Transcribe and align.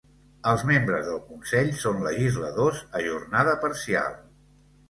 Els 0.51 0.63
membres 0.69 1.03
del 1.09 1.19
consell 1.25 1.69
són 1.83 2.01
legisladors 2.07 2.81
a 3.01 3.03
jornada 3.09 3.55
parcial. 3.67 4.21